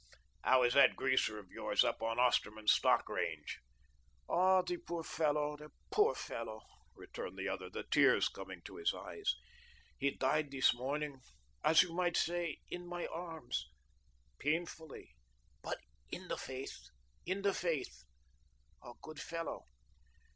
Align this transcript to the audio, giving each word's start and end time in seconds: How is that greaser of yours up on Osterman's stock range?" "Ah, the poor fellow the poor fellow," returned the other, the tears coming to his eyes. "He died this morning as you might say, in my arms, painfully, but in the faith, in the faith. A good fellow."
How 0.43 0.63
is 0.63 0.73
that 0.73 0.95
greaser 0.95 1.37
of 1.37 1.51
yours 1.51 1.83
up 1.83 2.01
on 2.01 2.17
Osterman's 2.17 2.71
stock 2.73 3.07
range?" 3.07 3.59
"Ah, 4.27 4.63
the 4.63 4.77
poor 4.77 5.03
fellow 5.03 5.55
the 5.55 5.69
poor 5.91 6.15
fellow," 6.15 6.61
returned 6.95 7.37
the 7.37 7.47
other, 7.47 7.69
the 7.69 7.83
tears 7.83 8.27
coming 8.27 8.63
to 8.63 8.77
his 8.77 8.95
eyes. 8.95 9.35
"He 9.99 10.09
died 10.17 10.49
this 10.49 10.73
morning 10.73 11.21
as 11.63 11.83
you 11.83 11.93
might 11.93 12.17
say, 12.17 12.61
in 12.67 12.87
my 12.87 13.05
arms, 13.05 13.67
painfully, 14.39 15.11
but 15.61 15.77
in 16.09 16.29
the 16.29 16.37
faith, 16.39 16.79
in 17.27 17.43
the 17.43 17.53
faith. 17.53 18.03
A 18.83 18.93
good 19.03 19.19
fellow." 19.19 19.65